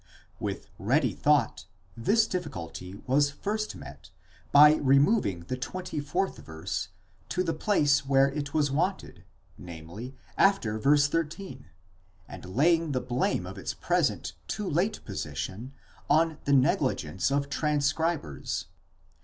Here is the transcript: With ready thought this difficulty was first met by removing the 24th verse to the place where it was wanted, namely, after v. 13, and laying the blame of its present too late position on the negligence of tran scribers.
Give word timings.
With 0.39 0.67
ready 0.79 1.13
thought 1.13 1.65
this 1.95 2.25
difficulty 2.25 2.95
was 3.05 3.29
first 3.29 3.75
met 3.75 4.09
by 4.51 4.77
removing 4.77 5.41
the 5.41 5.55
24th 5.55 6.37
verse 6.37 6.87
to 7.29 7.43
the 7.43 7.53
place 7.53 8.03
where 8.03 8.27
it 8.31 8.51
was 8.51 8.71
wanted, 8.71 9.25
namely, 9.59 10.15
after 10.39 10.79
v. 10.79 10.97
13, 10.99 11.67
and 12.27 12.45
laying 12.55 12.93
the 12.93 12.99
blame 12.99 13.45
of 13.45 13.59
its 13.59 13.75
present 13.75 14.33
too 14.47 14.67
late 14.67 15.05
position 15.05 15.71
on 16.09 16.39
the 16.45 16.53
negligence 16.53 17.29
of 17.29 17.47
tran 17.51 17.77
scribers. 17.79 18.65